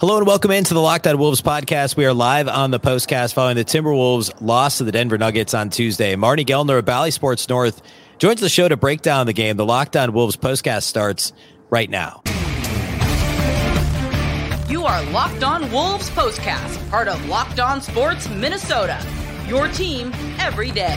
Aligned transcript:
Hello 0.00 0.18
and 0.18 0.26
welcome 0.26 0.50
into 0.50 0.74
the 0.74 0.80
Locked 0.80 1.06
On 1.06 1.18
Wolves 1.18 1.40
podcast. 1.40 1.96
We 1.96 2.04
are 2.04 2.12
live 2.12 2.48
on 2.48 2.70
the 2.70 2.80
postcast 2.80 3.32
following 3.32 3.56
the 3.56 3.64
Timberwolves 3.64 4.32
loss 4.40 4.78
to 4.78 4.84
the 4.84 4.92
Denver 4.92 5.16
Nuggets 5.16 5.54
on 5.54 5.70
Tuesday. 5.70 6.16
Marty 6.16 6.44
Gellner 6.44 6.78
of 6.78 6.84
Bally 6.84 7.10
Sports 7.10 7.48
North 7.48 7.80
joins 8.18 8.40
the 8.40 8.48
show 8.48 8.68
to 8.68 8.76
break 8.76 9.02
down 9.02 9.26
the 9.26 9.32
game. 9.32 9.56
The 9.56 9.64
Locked 9.64 9.96
On 9.96 10.12
Wolves 10.12 10.36
postcast 10.36 10.82
starts 10.82 11.32
right 11.70 11.88
now. 11.88 12.22
You 14.68 14.84
are 14.84 15.02
Locked 15.12 15.44
On 15.44 15.70
Wolves 15.70 16.10
postcast, 16.10 16.90
part 16.90 17.08
of 17.08 17.24
Locked 17.26 17.60
On 17.60 17.80
Sports 17.80 18.28
Minnesota. 18.28 19.00
Your 19.48 19.68
team 19.68 20.12
every 20.38 20.70
day. 20.70 20.96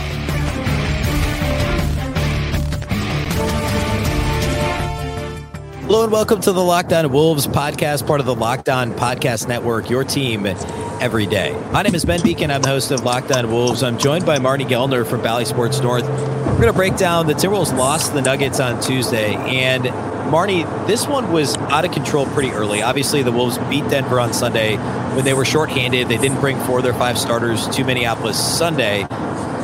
Hello 5.87 6.03
and 6.03 6.11
welcome 6.11 6.41
to 6.41 6.51
the 6.51 6.61
Locked 6.61 6.91
On 6.91 7.09
Wolves 7.13 7.47
podcast, 7.47 8.05
part 8.05 8.19
of 8.19 8.25
the 8.25 8.35
Locked 8.35 8.67
On 8.67 8.91
Podcast 8.91 9.47
Network, 9.47 9.89
your 9.89 10.03
team 10.03 10.45
every 10.45 11.25
day. 11.25 11.57
My 11.71 11.81
name 11.81 11.95
is 11.95 12.03
Ben 12.03 12.19
Beccue. 12.19 12.51
I'm 12.51 12.61
the 12.61 12.67
host 12.67 12.91
of 12.91 13.05
Locked 13.05 13.31
On 13.31 13.49
Wolves. 13.49 13.83
I'm 13.83 13.97
joined 13.97 14.25
by 14.25 14.37
Marty 14.37 14.65
Gellner 14.65 15.07
from 15.07 15.21
Bally 15.23 15.45
Sports 15.45 15.79
North. 15.79 16.03
We're 16.03 16.55
going 16.55 16.63
to 16.67 16.73
break 16.73 16.97
down 16.97 17.25
the 17.27 17.35
Timberwolves 17.35 17.73
lost 17.77 18.13
the 18.13 18.21
Nuggets 18.21 18.59
on 18.59 18.81
Tuesday. 18.81 19.35
And 19.35 19.85
Marty, 20.29 20.63
this 20.87 21.07
one 21.07 21.31
was 21.31 21.55
out 21.55 21.85
of 21.85 21.93
control 21.93 22.25
pretty 22.25 22.51
early. 22.51 22.81
Obviously, 22.81 23.23
the 23.23 23.31
Wolves 23.31 23.57
beat 23.69 23.87
Denver 23.89 24.19
on 24.19 24.33
Sunday 24.33 24.75
when 25.15 25.23
they 25.23 25.33
were 25.33 25.45
shorthanded. 25.45 26.09
They 26.09 26.17
didn't 26.17 26.41
bring 26.41 26.59
four 26.65 26.79
of 26.79 26.83
their 26.83 26.95
five 26.95 27.17
starters 27.17 27.65
to 27.69 27.85
Minneapolis 27.85 28.37
Sunday. 28.37 29.07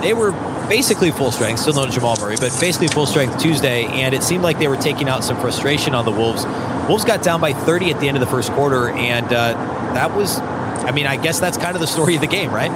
They 0.02 0.14
were 0.14 0.32
basically 0.70 1.12
full 1.12 1.32
strength, 1.32 1.60
still 1.60 1.74
no 1.74 1.88
Jamal 1.88 2.16
Murray, 2.20 2.36
but 2.36 2.56
basically 2.60 2.88
full 2.88 3.06
strength 3.06 3.40
Tuesday. 3.42 3.86
And 3.86 4.14
it 4.14 4.24
seemed 4.24 4.44
like 4.44 4.60
they 4.60 4.68
were 4.68 4.78
taking 4.78 5.10
out 5.10 5.24
some 5.24 5.40
frustration 5.40 5.96
on 5.96 6.06
the 6.06 6.12
Wolves. 6.12 6.46
Wolves 6.88 7.06
got 7.06 7.24
down 7.24 7.42
by 7.42 7.54
30 7.54 7.92
at 7.92 8.00
the 8.00 8.08
end 8.08 8.18
of 8.18 8.22
the 8.22 8.28
first 8.30 8.52
quarter, 8.52 8.90
and 8.90 9.26
uh, 9.28 9.54
that 9.94 10.16
was, 10.16 10.40
I 10.40 10.92
mean, 10.92 11.06
I 11.08 11.18
guess 11.22 11.40
that's 11.40 11.58
kind 11.58 11.76
of 11.76 11.82
the 11.82 11.88
story 11.88 12.16
of 12.16 12.22
the 12.22 12.28
game, 12.28 12.52
right? 12.52 12.72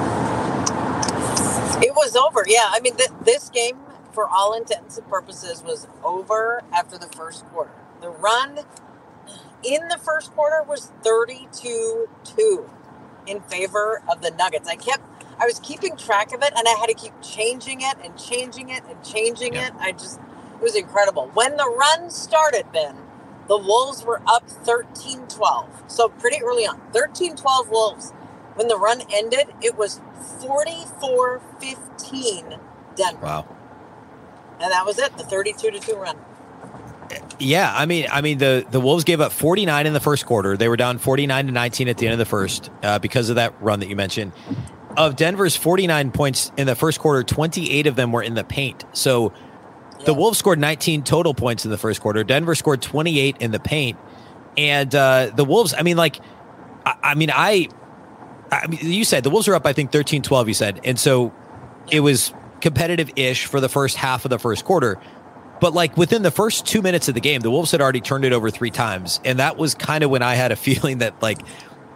It 1.84 1.94
was 1.96 2.16
over. 2.16 2.44
Yeah. 2.48 2.70
I 2.70 2.80
mean, 2.80 2.96
th- 2.96 3.12
this 3.24 3.50
game, 3.50 3.78
for 4.14 4.28
all 4.28 4.54
intents 4.54 4.98
and 4.98 5.08
purposes, 5.08 5.64
was 5.64 5.88
over 6.04 6.64
after 6.74 6.98
the 6.98 7.08
first 7.08 7.46
quarter. 7.48 7.72
The 8.02 8.10
run 8.10 8.60
in 9.64 9.88
the 9.90 9.98
first 9.98 10.32
quarter 10.34 10.64
was 10.64 10.92
32 11.04 12.08
2 12.24 12.70
in 13.28 13.42
favor 13.42 14.02
of 14.10 14.22
the 14.22 14.32
Nuggets. 14.32 14.68
I 14.68 14.76
kept 14.76 15.04
I 15.40 15.46
was 15.46 15.60
keeping 15.60 15.96
track 15.96 16.34
of 16.34 16.42
it 16.42 16.52
and 16.56 16.68
I 16.68 16.72
had 16.80 16.88
to 16.88 16.96
keep 16.96 17.14
changing 17.22 17.82
it 17.82 17.98
and 18.04 18.18
changing 18.18 18.70
it 18.70 18.84
and 18.90 19.04
changing 19.04 19.54
yeah. 19.54 19.68
it. 19.68 19.74
I 19.80 19.92
just, 19.92 20.20
it 20.20 20.62
was 20.62 20.76
incredible. 20.76 21.30
When 21.34 21.58
the 21.58 21.70
run 21.70 22.10
started, 22.10 22.72
Ben, 22.72 22.96
the 23.48 23.58
Wolves 23.58 24.04
were 24.04 24.22
up 24.26 24.50
13 24.50 25.28
12. 25.28 25.84
So 25.88 26.10
pretty 26.10 26.44
early 26.44 26.66
on, 26.66 26.82
13 26.92 27.36
12 27.36 27.70
Wolves. 27.70 28.12
When 28.56 28.68
the 28.68 28.78
run 28.78 29.02
ended, 29.14 29.54
it 29.62 29.78
was 29.78 30.02
44 30.42 31.42
15 31.60 32.60
Denver. 32.96 33.20
Wow. 33.22 33.56
And 34.60 34.72
that 34.72 34.86
was 34.86 34.98
it, 34.98 35.16
the 35.18 35.24
32 35.24 35.72
to 35.72 35.80
2 35.80 35.96
run. 35.96 36.18
Yeah, 37.40 37.72
I 37.74 37.86
mean, 37.86 38.08
I 38.12 38.22
mean 38.22 38.40
the 38.40 38.66
the 38.70 38.82
Wolves 38.82 39.04
gave 39.04 39.22
up 39.22 39.32
49 39.32 39.86
in 39.86 39.94
the 39.94 40.00
first 40.00 40.26
quarter. 40.26 40.58
They 40.58 40.68
were 40.68 40.76
down 40.76 40.98
49 40.98 41.46
to 41.46 41.52
19 41.52 41.88
at 41.88 41.98
the 42.00 42.08
end 42.08 42.14
of 42.14 42.20
the 42.20 42.26
first 42.26 42.72
uh, 42.82 42.98
because 42.98 43.30
of 43.30 43.36
that 43.36 43.54
run 43.62 43.80
that 43.80 43.88
you 43.88 43.96
mentioned 43.96 44.34
of 44.98 45.16
Denver's 45.16 45.56
49 45.56 46.12
points 46.12 46.52
in 46.58 46.66
the 46.66 46.76
first 46.76 47.00
quarter, 47.00 47.24
28 47.24 47.88
of 47.88 47.96
them 47.96 48.12
were 48.12 48.24
in 48.24 48.34
the 48.34 48.44
paint. 48.44 48.84
So 48.94 49.32
yeah. 50.00 50.06
the 50.06 50.14
Wolves 50.14 50.40
scored 50.40 50.60
19 50.60 51.04
total 51.04 51.36
points 51.36 51.64
in 51.64 51.72
the 51.72 51.78
first 51.78 52.02
quarter. 52.02 52.24
Denver 52.24 52.56
scored 52.56 52.82
28 52.82 53.38
in 53.40 53.52
the 53.52 53.60
paint. 53.60 53.98
And 54.58 54.94
uh, 54.94 55.32
the 55.36 55.46
Wolves, 55.46 55.76
I 55.78 55.84
mean, 55.84 55.98
like, 55.98 56.20
I, 56.84 56.96
I 57.04 57.16
mean, 57.16 57.30
I, 57.32 57.70
I 58.52 58.66
mean, 58.68 58.80
you 58.82 59.04
said 59.04 59.24
the 59.24 59.30
Wolves 59.30 59.48
are 59.48 59.54
up, 59.54 59.68
I 59.68 59.74
think, 59.74 59.92
13 59.92 60.24
12, 60.24 60.48
you 60.48 60.54
said. 60.56 60.82
And 60.84 61.00
so 61.00 61.32
it 61.92 62.00
was 62.00 62.34
competitive 62.60 63.12
ish 63.16 63.46
for 63.46 63.60
the 63.60 63.70
first 63.70 63.98
half 63.98 64.26
of 64.26 64.30
the 64.30 64.40
first 64.40 64.66
quarter. 64.66 65.00
But 65.62 65.74
like 65.74 65.96
within 65.96 66.24
the 66.24 66.32
first 66.32 66.66
two 66.66 66.82
minutes 66.82 67.08
of 67.08 67.14
the 67.14 67.22
game, 67.22 67.42
the 67.42 67.52
Wolves 67.52 67.72
had 67.72 67.82
already 67.82 68.02
turned 68.02 68.26
it 68.26 68.34
over 68.34 68.50
three 68.50 68.72
times. 68.72 69.20
And 69.24 69.40
that 69.40 69.58
was 69.58 69.76
kind 69.76 70.04
of 70.04 70.10
when 70.10 70.24
I 70.24 70.34
had 70.36 70.52
a 70.52 70.56
feeling 70.68 71.00
that 71.00 71.22
like 71.22 71.40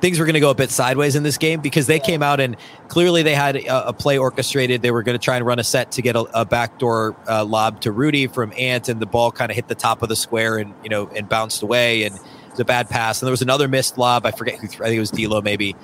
things 0.01 0.19
were 0.19 0.25
going 0.25 0.33
to 0.33 0.39
go 0.39 0.49
a 0.49 0.55
bit 0.55 0.71
sideways 0.71 1.15
in 1.15 1.23
this 1.23 1.37
game 1.37 1.61
because 1.61 1.87
they 1.87 1.99
came 1.99 2.23
out 2.23 2.39
and 2.39 2.57
clearly 2.87 3.23
they 3.23 3.35
had 3.35 3.55
a, 3.55 3.89
a 3.89 3.93
play 3.93 4.17
orchestrated. 4.17 4.81
They 4.81 4.91
were 4.91 5.03
going 5.03 5.17
to 5.17 5.23
try 5.23 5.37
and 5.37 5.45
run 5.45 5.59
a 5.59 5.63
set 5.63 5.91
to 5.93 6.01
get 6.01 6.15
a, 6.15 6.21
a 6.41 6.43
backdoor 6.43 7.15
uh, 7.29 7.45
lob 7.45 7.81
to 7.81 7.91
Rudy 7.91 8.27
from 8.27 8.51
Ant, 8.57 8.89
and 8.89 8.99
the 8.99 9.05
ball 9.05 9.31
kind 9.31 9.51
of 9.51 9.55
hit 9.55 9.67
the 9.67 9.75
top 9.75 10.01
of 10.01 10.09
the 10.09 10.15
square 10.15 10.57
and 10.57 10.73
you 10.83 10.89
know 10.89 11.07
and 11.07 11.29
bounced 11.29 11.61
away, 11.61 12.03
and 12.03 12.15
it 12.15 12.51
was 12.51 12.59
a 12.59 12.65
bad 12.65 12.89
pass. 12.89 13.21
And 13.21 13.27
there 13.27 13.31
was 13.31 13.43
another 13.43 13.67
missed 13.67 13.97
lob. 13.97 14.25
I 14.25 14.31
forget 14.31 14.59
who. 14.59 14.67
I 14.67 14.87
think 14.87 14.97
it 14.97 14.99
was 14.99 15.11
D'Lo 15.11 15.41
maybe. 15.41 15.75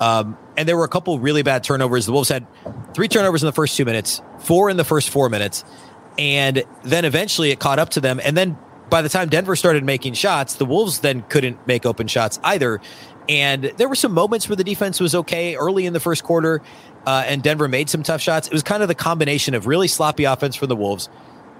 Um, 0.00 0.36
and 0.56 0.68
there 0.68 0.76
were 0.76 0.84
a 0.84 0.88
couple 0.88 1.18
really 1.18 1.42
bad 1.42 1.64
turnovers. 1.64 2.06
The 2.06 2.12
Wolves 2.12 2.28
had 2.28 2.46
three 2.92 3.08
turnovers 3.08 3.42
in 3.42 3.46
the 3.46 3.52
first 3.52 3.76
two 3.76 3.84
minutes, 3.84 4.20
four 4.40 4.68
in 4.68 4.76
the 4.76 4.84
first 4.84 5.10
four 5.10 5.28
minutes, 5.28 5.64
and 6.18 6.64
then 6.82 7.04
eventually 7.04 7.50
it 7.50 7.60
caught 7.60 7.78
up 7.78 7.90
to 7.90 8.00
them. 8.00 8.20
And 8.22 8.36
then 8.36 8.58
by 8.92 9.00
the 9.00 9.08
time 9.08 9.30
Denver 9.30 9.56
started 9.56 9.84
making 9.84 10.12
shots, 10.12 10.56
the 10.56 10.66
Wolves 10.66 11.00
then 11.00 11.22
couldn't 11.22 11.66
make 11.66 11.86
open 11.86 12.08
shots 12.08 12.38
either. 12.44 12.78
And 13.28 13.64
there 13.76 13.88
were 13.88 13.94
some 13.94 14.12
moments 14.12 14.48
where 14.48 14.56
the 14.56 14.64
defense 14.64 15.00
was 15.00 15.14
okay 15.14 15.54
early 15.54 15.86
in 15.86 15.92
the 15.92 16.00
first 16.00 16.24
quarter, 16.24 16.60
uh, 17.06 17.24
and 17.26 17.42
Denver 17.42 17.68
made 17.68 17.88
some 17.88 18.02
tough 18.02 18.20
shots. 18.20 18.48
It 18.48 18.52
was 18.52 18.62
kind 18.62 18.82
of 18.82 18.88
the 18.88 18.94
combination 18.94 19.54
of 19.54 19.66
really 19.66 19.88
sloppy 19.88 20.24
offense 20.24 20.56
for 20.56 20.66
the 20.66 20.76
Wolves, 20.76 21.08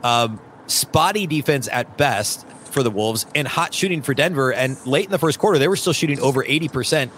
um, 0.03 0.41
spotty 0.67 1.27
defense 1.27 1.69
at 1.71 1.97
best 1.97 2.47
for 2.49 2.83
the 2.83 2.91
Wolves, 2.91 3.27
and 3.35 3.47
hot 3.47 3.75
shooting 3.75 4.03
for 4.03 4.15
Denver. 4.15 4.53
And 4.53 4.85
late 4.87 5.05
in 5.05 5.11
the 5.11 5.19
first 5.19 5.39
quarter, 5.39 5.59
they 5.59 5.69
were 5.69 5.77
still 5.77 5.93
shooting 5.93 6.19
over 6.21 6.43
80%, 6.43 7.11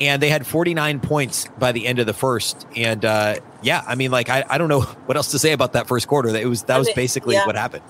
and 0.00 0.22
they 0.22 0.28
had 0.28 0.46
49 0.46 1.00
points 1.00 1.48
by 1.58 1.72
the 1.72 1.86
end 1.86 1.98
of 1.98 2.06
the 2.06 2.14
first. 2.14 2.66
And 2.76 3.04
uh, 3.04 3.36
yeah, 3.62 3.82
I 3.86 3.96
mean, 3.96 4.10
like, 4.10 4.28
I, 4.28 4.44
I 4.48 4.58
don't 4.58 4.68
know 4.68 4.80
what 5.06 5.16
else 5.16 5.32
to 5.32 5.38
say 5.38 5.52
about 5.52 5.72
that 5.72 5.88
first 5.88 6.06
quarter. 6.06 6.28
It 6.28 6.46
was 6.46 6.64
That 6.64 6.78
was 6.78 6.90
basically 6.92 7.34
yeah. 7.34 7.46
what 7.46 7.56
happened 7.56 7.82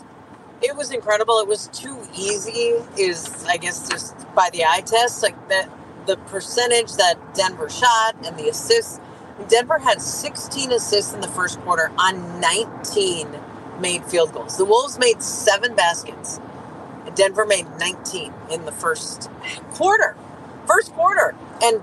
it 0.62 0.76
was 0.76 0.90
incredible. 0.90 1.38
It 1.38 1.48
was 1.48 1.68
too 1.68 1.96
easy, 2.16 2.74
is 2.96 3.44
I 3.48 3.56
guess 3.56 3.88
just 3.88 4.16
by 4.34 4.50
the 4.52 4.64
eye 4.64 4.82
test. 4.84 5.22
Like 5.22 5.48
that, 5.48 5.68
the 6.08 6.16
percentage 6.16 6.94
that 6.94 7.16
Denver 7.34 7.68
shot 7.68 8.16
and 8.24 8.36
the 8.36 8.48
assists. 8.48 8.98
Denver 9.46 9.78
had 9.78 10.02
16 10.02 10.72
assists 10.72 11.14
in 11.14 11.20
the 11.20 11.28
first 11.28 11.60
quarter 11.60 11.92
on 11.96 12.40
19 12.40 13.28
made 13.78 14.04
field 14.06 14.32
goals. 14.32 14.56
The 14.56 14.64
Wolves 14.64 14.98
made 14.98 15.22
seven 15.22 15.76
baskets. 15.76 16.40
Denver 17.14 17.46
made 17.46 17.66
19 17.78 18.32
in 18.50 18.64
the 18.64 18.72
first 18.72 19.30
quarter. 19.72 20.16
First 20.66 20.92
quarter. 20.94 21.36
And 21.62 21.80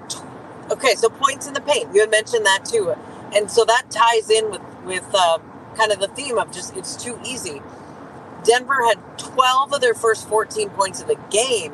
okay, 0.69 0.95
so 0.95 1.07
points 1.09 1.47
in 1.47 1.53
the 1.53 1.61
paint. 1.61 1.93
You 1.93 2.01
had 2.01 2.11
mentioned 2.11 2.45
that 2.45 2.65
too. 2.65 2.93
And 3.33 3.49
so 3.49 3.63
that 3.63 3.89
ties 3.89 4.29
in 4.29 4.51
with 4.51 4.61
with 4.83 5.09
uh, 5.13 5.39
kind 5.77 5.91
of 5.91 5.99
the 5.99 6.07
theme 6.09 6.37
of 6.37 6.51
just 6.51 6.75
it's 6.75 7.01
too 7.01 7.19
easy. 7.25 7.61
Denver 8.43 8.85
had 8.85 8.99
12 9.17 9.73
of 9.73 9.81
their 9.81 9.95
first 9.95 10.27
14 10.27 10.69
points 10.71 11.01
of 11.01 11.07
the 11.07 11.17
game 11.31 11.73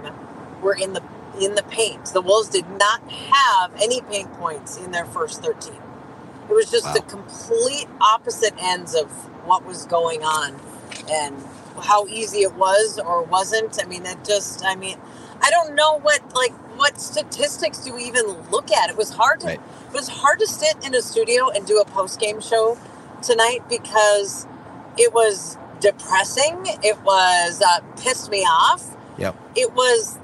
were 0.62 0.74
in 0.74 0.94
the 0.94 1.02
in 1.40 1.56
the 1.56 1.64
paint. 1.64 2.06
The 2.08 2.22
Wolves 2.22 2.50
did 2.50 2.70
not 2.70 3.02
have 3.10 3.74
any 3.82 4.02
paint 4.02 4.32
points 4.34 4.78
in 4.78 4.92
their 4.92 5.06
first 5.06 5.42
13. 5.44 5.74
It 5.74 6.54
was 6.54 6.70
just 6.70 6.86
wow. 6.86 6.94
the 6.94 7.02
complete 7.02 7.88
opposite 8.02 8.54
ends 8.60 8.96
of 8.96 9.10
what 9.46 9.66
was 9.66 9.86
going 9.86 10.24
on 10.24 10.60
and 11.10 11.36
how 11.82 12.08
easy 12.08 12.40
it 12.40 12.54
was 12.56 13.00
or 13.00 13.24
wasn't. 13.24 13.80
I 13.82 13.86
mean, 13.86 14.06
it 14.06 14.24
just, 14.26 14.66
I 14.66 14.76
mean, 14.76 14.98
I 15.42 15.50
don't 15.50 15.76
know 15.76 16.00
what, 16.00 16.22
like, 16.36 16.52
what 16.78 17.00
statistics 17.00 17.80
do 17.80 17.94
we 17.94 18.04
even 18.04 18.26
look 18.52 18.72
at? 18.72 18.90
It 18.90 18.98
was 18.98 19.12
hard 19.12 19.40
to, 19.42 19.48
right. 19.48 19.60
it 19.88 19.94
was 19.94 20.10
hard 20.10 20.40
to 20.40 20.48
sit 20.48 20.76
in 20.86 20.94
a 20.94 21.02
studio 21.02 21.50
and 21.50 21.66
do 21.66 21.80
a 21.80 21.86
post 21.86 22.20
game 22.20 22.42
show 22.42 22.78
tonight 23.22 23.62
because 23.70 24.46
it 24.98 25.14
was 25.14 25.58
depressing. 25.80 26.62
It 26.84 27.02
was 27.04 27.62
uh, 27.62 27.80
pissed 28.02 28.30
me 28.30 28.40
off. 28.40 28.96
Yep. 29.18 29.36
It 29.56 29.74
was 29.74 30.18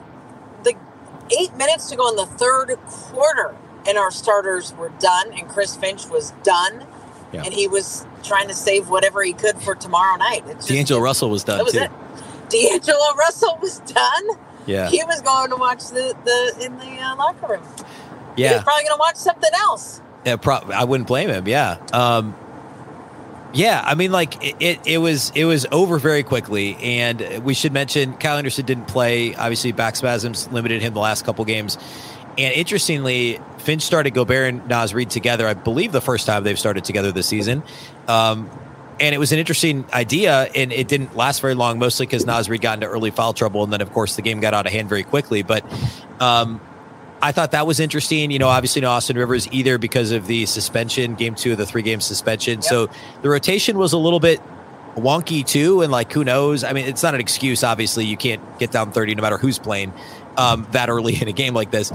eight 1.37 1.53
minutes 1.55 1.89
to 1.89 1.95
go 1.95 2.09
in 2.09 2.15
the 2.15 2.25
third 2.25 2.75
quarter, 2.87 3.55
and 3.87 3.97
our 3.97 4.11
starters 4.11 4.73
were 4.73 4.91
done, 4.99 5.33
and 5.33 5.47
Chris 5.47 5.75
Finch 5.75 6.07
was 6.07 6.31
done, 6.43 6.85
yeah. 7.31 7.43
and 7.43 7.53
he 7.53 7.67
was 7.67 8.05
trying 8.23 8.47
to 8.47 8.53
save 8.53 8.89
whatever 8.89 9.23
he 9.23 9.33
could 9.33 9.57
for 9.61 9.75
tomorrow 9.75 10.17
night. 10.17 10.43
It's 10.47 10.67
D'Angelo 10.67 11.01
Russell 11.01 11.29
was 11.29 11.43
done 11.43 11.63
was 11.63 11.73
too. 11.73 11.79
It. 11.79 11.91
D'Angelo 12.49 13.13
Russell 13.17 13.57
was 13.61 13.79
done. 13.79 14.27
Yeah, 14.65 14.89
he 14.89 15.03
was 15.05 15.21
going 15.21 15.49
to 15.49 15.55
watch 15.55 15.87
the 15.87 16.15
the 16.25 16.65
in 16.65 16.77
the 16.77 17.01
uh, 17.01 17.15
locker 17.15 17.53
room. 17.53 17.63
Yeah, 18.35 18.49
he 18.49 18.55
was 18.55 18.63
probably 18.63 18.83
going 18.83 18.97
to 18.97 18.99
watch 18.99 19.15
something 19.15 19.51
else. 19.55 20.01
Yeah, 20.25 20.35
pro- 20.35 20.55
I 20.55 20.83
wouldn't 20.83 21.07
blame 21.07 21.29
him. 21.29 21.47
Yeah. 21.47 21.77
Um, 21.93 22.35
yeah, 23.53 23.81
I 23.85 23.95
mean, 23.95 24.11
like 24.11 24.43
it, 24.43 24.55
it, 24.59 24.79
it, 24.85 24.97
was 24.97 25.31
it 25.35 25.45
was 25.45 25.65
over 25.71 25.99
very 25.99 26.23
quickly, 26.23 26.75
and 26.75 27.43
we 27.43 27.53
should 27.53 27.73
mention 27.73 28.13
Kyle 28.17 28.37
Anderson 28.37 28.65
didn't 28.65 28.87
play. 28.87 29.35
Obviously, 29.35 29.71
back 29.71 29.95
spasms 29.95 30.51
limited 30.51 30.81
him 30.81 30.93
the 30.93 30.99
last 30.99 31.25
couple 31.25 31.45
games. 31.45 31.77
And 32.37 32.53
interestingly, 32.53 33.39
Finch 33.57 33.81
started 33.81 34.11
Gobert 34.11 34.53
and 34.53 34.67
Naz 34.67 34.93
Reid 34.93 35.09
together. 35.09 35.47
I 35.47 35.55
believe 35.55 35.91
the 35.91 36.01
first 36.01 36.27
time 36.27 36.43
they've 36.43 36.59
started 36.59 36.83
together 36.83 37.11
this 37.11 37.27
season. 37.27 37.63
Um, 38.07 38.49
and 38.99 39.13
it 39.13 39.17
was 39.17 39.31
an 39.31 39.39
interesting 39.39 39.85
idea, 39.93 40.43
and 40.55 40.71
it 40.71 40.87
didn't 40.87 41.15
last 41.15 41.41
very 41.41 41.53
long, 41.53 41.79
mostly 41.79 42.05
because 42.05 42.25
Naz 42.25 42.49
Reid 42.49 42.61
got 42.61 42.75
into 42.75 42.87
early 42.87 43.11
foul 43.11 43.33
trouble, 43.33 43.63
and 43.63 43.71
then 43.71 43.81
of 43.81 43.91
course 43.91 44.15
the 44.15 44.21
game 44.21 44.39
got 44.39 44.53
out 44.53 44.65
of 44.65 44.71
hand 44.71 44.89
very 44.89 45.03
quickly. 45.03 45.43
But 45.43 45.63
um, 46.19 46.61
I 47.21 47.31
thought 47.31 47.51
that 47.51 47.65
was 47.65 47.79
interesting. 47.79 48.31
You 48.31 48.39
know, 48.39 48.47
obviously, 48.47 48.81
no 48.81 48.89
Austin 48.89 49.17
Rivers 49.17 49.47
either 49.51 49.77
because 49.77 50.11
of 50.11 50.27
the 50.27 50.45
suspension, 50.45 51.15
game 51.15 51.35
two 51.35 51.51
of 51.51 51.57
the 51.57 51.65
three 51.65 51.81
game 51.81 52.01
suspension. 52.01 52.55
Yep. 52.55 52.63
So 52.63 52.89
the 53.21 53.29
rotation 53.29 53.77
was 53.77 53.93
a 53.93 53.97
little 53.97 54.19
bit 54.19 54.41
wonky 54.95 55.45
too. 55.45 55.81
And 55.81 55.91
like, 55.91 56.11
who 56.11 56.23
knows? 56.23 56.63
I 56.63 56.73
mean, 56.73 56.85
it's 56.85 57.03
not 57.03 57.13
an 57.15 57.21
excuse. 57.21 57.63
Obviously, 57.63 58.05
you 58.05 58.17
can't 58.17 58.41
get 58.59 58.71
down 58.71 58.91
30 58.91 59.15
no 59.15 59.21
matter 59.21 59.37
who's 59.37 59.59
playing 59.59 59.93
um, 60.35 60.67
that 60.71 60.89
early 60.89 61.15
in 61.21 61.27
a 61.27 61.33
game 61.33 61.53
like 61.53 61.71
this. 61.71 61.91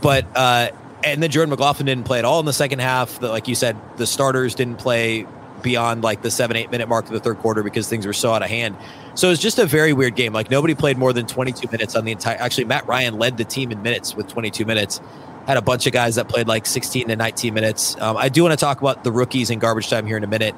But, 0.00 0.26
uh, 0.34 0.70
and 1.02 1.22
then 1.22 1.30
Jordan 1.30 1.50
McLaughlin 1.50 1.86
didn't 1.86 2.04
play 2.04 2.18
at 2.18 2.24
all 2.24 2.40
in 2.40 2.46
the 2.46 2.52
second 2.52 2.80
half. 2.80 3.18
The, 3.20 3.28
like 3.28 3.48
you 3.48 3.54
said, 3.54 3.76
the 3.96 4.06
starters 4.06 4.54
didn't 4.54 4.78
play 4.78 5.26
beyond 5.62 6.02
like 6.02 6.22
the 6.22 6.30
seven, 6.30 6.56
eight 6.56 6.70
minute 6.70 6.88
mark 6.88 7.06
of 7.06 7.12
the 7.12 7.20
third 7.20 7.38
quarter 7.38 7.62
because 7.62 7.88
things 7.88 8.06
were 8.06 8.12
so 8.12 8.32
out 8.32 8.42
of 8.42 8.48
hand. 8.48 8.76
So 9.14 9.28
it 9.28 9.30
was 9.30 9.38
just 9.38 9.58
a 9.58 9.66
very 9.66 9.92
weird 9.92 10.16
game. 10.16 10.32
Like 10.32 10.50
nobody 10.50 10.74
played 10.74 10.98
more 10.98 11.12
than 11.12 11.26
22 11.26 11.68
minutes 11.70 11.96
on 11.96 12.04
the 12.04 12.12
entire. 12.12 12.36
Actually, 12.36 12.64
Matt 12.64 12.86
Ryan 12.86 13.18
led 13.18 13.36
the 13.36 13.44
team 13.44 13.70
in 13.72 13.82
minutes 13.82 14.14
with 14.14 14.28
22 14.28 14.64
minutes. 14.64 15.00
Had 15.46 15.56
a 15.56 15.62
bunch 15.62 15.86
of 15.86 15.92
guys 15.92 16.16
that 16.16 16.28
played 16.28 16.46
like 16.46 16.66
16 16.66 17.08
to 17.08 17.16
19 17.16 17.54
minutes. 17.54 17.96
Um, 18.00 18.16
I 18.16 18.28
do 18.28 18.42
want 18.42 18.52
to 18.52 18.62
talk 18.62 18.80
about 18.80 19.04
the 19.04 19.12
rookies 19.12 19.50
in 19.50 19.58
garbage 19.58 19.88
time 19.88 20.06
here 20.06 20.16
in 20.16 20.24
a 20.24 20.28
minute. 20.28 20.54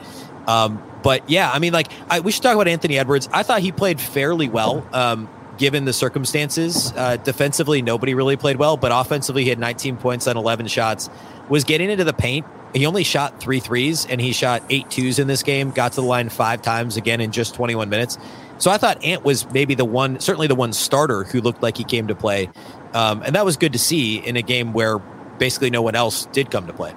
Um, 0.47 0.83
but 1.03 1.29
yeah, 1.31 1.51
I 1.51 1.59
mean, 1.59 1.73
like 1.73 1.89
I, 2.11 2.21
we 2.21 2.33
should 2.33 2.43
talk 2.43 2.55
about 2.55 2.69
Anthony 2.69 2.99
Edwards. 2.99 3.29
I 3.33 3.43
thought 3.43 3.61
he 3.61 3.73
played 3.73 4.01
fairly 4.01 4.49
well. 4.49 4.87
Um, 4.93 5.29
given 5.59 5.85
the 5.85 5.93
circumstances. 5.93 6.93
Uh, 6.97 7.17
defensively, 7.19 7.83
nobody 7.83 8.15
really 8.15 8.37
played 8.37 8.57
well, 8.57 8.77
but 8.77 8.91
offensively, 8.93 9.45
he 9.45 9.51
had 9.51 9.59
19 9.59 9.97
points 9.97 10.27
on 10.27 10.37
11 10.37 10.67
shots. 10.67 11.11
Was 11.49 11.65
getting 11.65 11.91
into 11.91 12.05
the 12.05 12.13
paint 12.13 12.47
he 12.75 12.87
only 12.87 13.05
shot 13.05 13.41
three 13.41 13.61
threes 13.61 14.07
and 14.07 14.21
he 14.21 14.33
shot 14.33 14.63
eight 14.71 14.91
twos 14.91 15.19
in 15.19 15.27
this 15.27 15.43
game, 15.43 15.71
got 15.71 15.93
to 15.93 16.01
the 16.01 16.07
line 16.07 16.29
five 16.29 16.63
times 16.63 16.97
again 16.97 17.21
in 17.21 17.33
just 17.33 17.55
21 17.55 17.89
minutes. 17.89 18.19
So 18.59 18.71
I 18.71 18.79
thought 18.79 19.03
Ant 19.05 19.25
was 19.25 19.51
maybe 19.51 19.75
the 19.75 19.85
one, 19.85 20.21
certainly 20.21 20.47
the 20.47 20.55
one 20.55 20.73
starter 20.73 21.25
who 21.25 21.41
looked 21.41 21.63
like 21.63 21.77
he 21.77 21.85
came 21.85 22.09
to 22.09 22.15
play. 22.15 22.49
Um, 22.95 23.23
and 23.23 23.35
that 23.35 23.45
was 23.45 23.57
good 23.57 23.73
to 23.73 23.79
see 23.79 24.19
in 24.19 24.37
a 24.37 24.43
game 24.43 24.73
where 24.73 24.99
basically 25.39 25.71
no 25.71 25.83
one 25.83 25.95
else 25.95 26.27
did 26.27 26.51
come 26.51 26.67
to 26.67 26.73
play. 26.73 26.95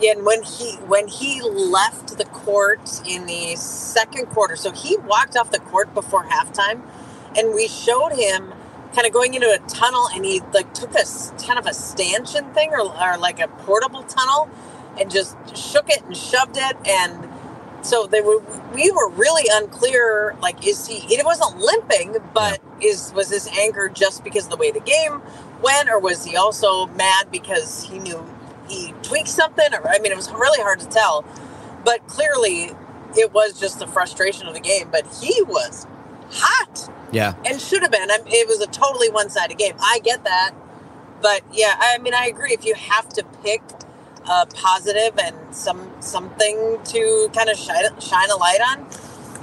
Yeah, 0.00 0.12
and 0.12 0.26
when 0.26 0.42
he 0.42 0.72
when 0.88 1.08
he 1.08 1.40
left 1.40 2.18
the 2.18 2.26
court 2.26 3.00
in 3.06 3.24
the 3.26 3.56
second 3.56 4.26
quarter, 4.26 4.54
so 4.54 4.70
he 4.70 4.96
walked 4.98 5.38
off 5.38 5.50
the 5.50 5.58
court 5.58 5.94
before 5.94 6.24
halftime, 6.24 6.82
and 7.34 7.54
we 7.54 7.66
showed 7.66 8.10
him 8.10 8.52
kind 8.96 9.06
of 9.06 9.12
going 9.12 9.34
into 9.34 9.50
a 9.50 9.58
tunnel 9.68 10.08
and 10.14 10.24
he 10.24 10.40
like 10.54 10.72
took 10.72 10.90
a 10.94 11.04
kind 11.46 11.58
of 11.58 11.66
a 11.66 11.74
stanchion 11.74 12.50
thing 12.54 12.70
or, 12.72 12.80
or 12.80 13.18
like 13.18 13.38
a 13.38 13.46
portable 13.46 14.02
tunnel 14.04 14.48
and 14.98 15.10
just 15.10 15.36
shook 15.54 15.90
it 15.90 16.02
and 16.06 16.16
shoved 16.16 16.56
it. 16.56 16.76
And 16.86 17.28
so 17.82 18.06
they 18.06 18.22
were 18.22 18.38
we 18.74 18.90
were 18.90 19.10
really 19.10 19.44
unclear 19.52 20.34
like 20.40 20.66
is 20.66 20.86
he 20.86 21.14
it 21.14 21.26
wasn't 21.26 21.58
limping 21.58 22.16
but 22.32 22.62
is 22.80 23.12
was 23.12 23.28
this 23.28 23.46
anger 23.58 23.90
just 23.90 24.24
because 24.24 24.44
of 24.44 24.50
the 24.50 24.56
way 24.56 24.70
the 24.70 24.80
game 24.80 25.20
went? 25.62 25.90
Or 25.90 26.00
was 26.00 26.24
he 26.24 26.34
also 26.34 26.86
mad 26.86 27.30
because 27.30 27.84
he 27.84 27.98
knew 27.98 28.24
he 28.66 28.94
tweaked 29.02 29.28
something? 29.28 29.74
Or 29.74 29.90
i 29.90 29.98
mean 29.98 30.10
it 30.10 30.16
was 30.16 30.32
really 30.32 30.62
hard 30.62 30.80
to 30.80 30.88
tell. 30.88 31.22
But 31.84 32.06
clearly 32.06 32.70
it 33.14 33.34
was 33.34 33.60
just 33.60 33.78
the 33.78 33.86
frustration 33.86 34.46
of 34.46 34.54
the 34.54 34.60
game. 34.60 34.88
But 34.90 35.04
he 35.20 35.42
was 35.42 35.86
hot 36.30 36.75
yeah. 37.16 37.34
And 37.46 37.60
should 37.60 37.82
have 37.82 37.92
been. 37.92 38.10
I 38.10 38.18
mean, 38.18 38.34
it 38.34 38.48
was 38.48 38.60
a 38.60 38.68
totally 38.68 39.10
one 39.10 39.30
sided 39.30 39.58
game. 39.58 39.74
I 39.80 40.00
get 40.04 40.24
that. 40.24 40.52
But 41.22 41.42
yeah, 41.52 41.76
I 41.78 41.98
mean, 41.98 42.14
I 42.14 42.26
agree. 42.26 42.52
If 42.52 42.64
you 42.64 42.74
have 42.74 43.08
to 43.10 43.24
pick 43.42 43.62
a 44.28 44.46
positive 44.46 45.18
and 45.18 45.36
some 45.54 45.90
something 46.00 46.78
to 46.84 47.30
kind 47.34 47.48
of 47.48 47.58
shine, 47.58 47.84
shine 48.00 48.30
a 48.30 48.36
light 48.36 48.60
on, 48.60 48.86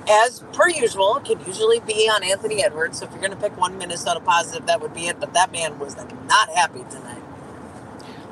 as 0.09 0.43
per 0.53 0.69
usual, 0.69 1.17
it 1.17 1.25
can 1.25 1.45
usually 1.45 1.79
be 1.81 2.09
on 2.09 2.23
Anthony 2.23 2.63
Edwards. 2.63 2.99
So 2.99 3.05
if 3.05 3.11
you're 3.11 3.21
going 3.21 3.31
to 3.31 3.37
pick 3.37 3.57
one 3.57 3.77
Minnesota 3.77 4.19
positive, 4.21 4.67
that 4.67 4.81
would 4.81 4.93
be 4.93 5.07
it. 5.07 5.19
But 5.19 5.33
that 5.33 5.51
man 5.51 5.79
was 5.79 5.97
like 5.97 6.11
not 6.27 6.49
happy 6.51 6.83
tonight. 6.89 7.12